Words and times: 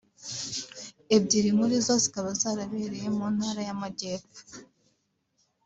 ebyiri 1.15 1.49
muri 1.59 1.75
zo 1.85 1.95
zikaba 2.03 2.29
zarabereye 2.41 3.07
mu 3.17 3.25
ntara 3.35 3.61
y’Amajyepfo 3.67 4.41